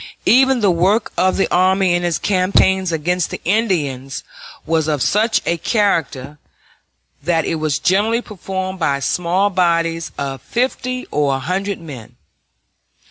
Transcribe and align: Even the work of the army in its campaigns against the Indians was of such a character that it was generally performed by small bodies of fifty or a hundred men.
Even 0.25 0.61
the 0.61 0.71
work 0.71 1.11
of 1.15 1.37
the 1.37 1.47
army 1.53 1.93
in 1.93 2.03
its 2.03 2.17
campaigns 2.17 2.91
against 2.91 3.29
the 3.29 3.39
Indians 3.45 4.23
was 4.65 4.87
of 4.87 4.99
such 4.99 5.43
a 5.45 5.57
character 5.59 6.39
that 7.21 7.45
it 7.45 7.59
was 7.61 7.77
generally 7.77 8.19
performed 8.23 8.79
by 8.79 8.99
small 8.99 9.51
bodies 9.51 10.11
of 10.17 10.41
fifty 10.41 11.05
or 11.11 11.35
a 11.35 11.39
hundred 11.39 11.79
men. 11.79 12.15